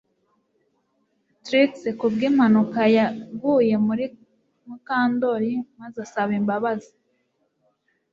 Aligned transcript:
Trix 1.43 1.71
ku 1.99 2.05
bwimpanuka 2.13 2.81
yaguye 2.97 3.75
muri 3.87 4.05
Mukandoli 4.67 5.51
maze 5.79 5.97
asaba 6.05 6.31
imbabazi 6.39 6.91